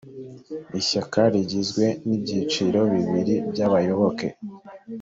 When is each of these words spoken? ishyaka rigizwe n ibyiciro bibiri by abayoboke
ishyaka 0.79 1.21
rigizwe 1.33 1.85
n 2.05 2.09
ibyiciro 2.15 2.79
bibiri 2.93 3.35
by 3.51 3.59
abayoboke 3.67 4.27